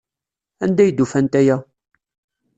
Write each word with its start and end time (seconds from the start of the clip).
Anda 0.63 0.81
ay 0.83 0.91
d-ufant 0.91 1.33
aya? 1.39 1.57